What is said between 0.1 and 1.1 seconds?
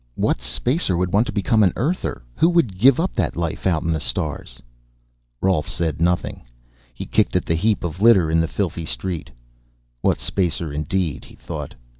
"What Spacer